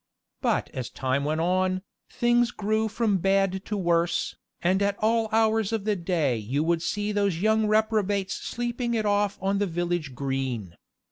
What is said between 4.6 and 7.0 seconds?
at all hours of the day you would